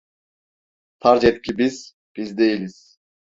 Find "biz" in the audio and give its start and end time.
1.57-1.95, 2.15-2.37